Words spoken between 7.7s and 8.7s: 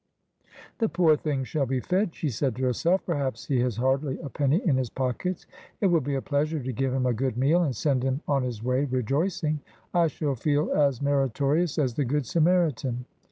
send him on his